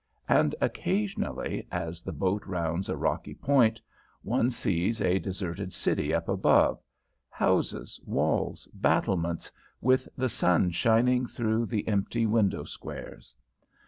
[0.27, 3.79] And, occasionally, as the boat rounds a rocky point,
[4.23, 6.81] one sees a deserted city up above,
[7.29, 13.35] houses, walls, battlements, with the sun shining through the empty window squares.